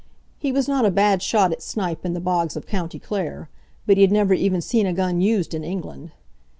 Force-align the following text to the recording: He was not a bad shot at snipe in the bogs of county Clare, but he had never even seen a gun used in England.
He 0.39 0.51
was 0.51 0.67
not 0.67 0.83
a 0.83 0.89
bad 0.89 1.21
shot 1.21 1.51
at 1.51 1.61
snipe 1.61 2.03
in 2.03 2.13
the 2.13 2.19
bogs 2.19 2.55
of 2.55 2.65
county 2.65 2.97
Clare, 2.97 3.51
but 3.85 3.97
he 3.97 4.01
had 4.01 4.11
never 4.11 4.33
even 4.33 4.59
seen 4.59 4.87
a 4.87 4.93
gun 4.93 5.21
used 5.21 5.53
in 5.53 5.63
England. 5.63 6.11